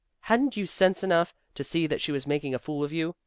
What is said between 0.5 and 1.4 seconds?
you sense enough